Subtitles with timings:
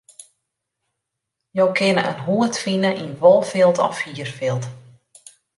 [1.57, 4.65] Jo kinne in hoed fine yn wolfilt of hierfilt.